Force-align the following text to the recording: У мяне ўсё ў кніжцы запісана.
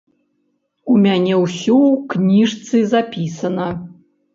У 0.93 0.95
мяне 1.03 1.37
ўсё 1.43 1.75
ў 1.91 1.95
кніжцы 2.17 2.85
запісана. 2.99 3.75